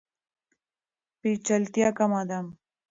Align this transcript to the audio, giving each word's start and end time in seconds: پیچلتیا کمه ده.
پیچلتیا 1.19 1.89
کمه 1.97 2.21
ده. 2.29 2.39